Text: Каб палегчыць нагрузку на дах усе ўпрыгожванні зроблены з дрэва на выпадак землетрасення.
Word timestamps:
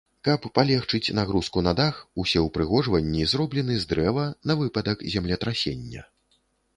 Каб 0.27 0.45
палегчыць 0.59 1.13
нагрузку 1.17 1.61
на 1.67 1.73
дах 1.79 1.99
усе 2.23 2.41
ўпрыгожванні 2.45 3.27
зроблены 3.33 3.77
з 3.83 3.87
дрэва 3.91 4.25
на 4.53 4.57
выпадак 4.63 5.05
землетрасення. 5.17 6.01